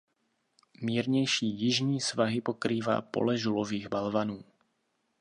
[0.81, 4.43] Mírnější jižní svahy pokrývá pole žulových balvanů.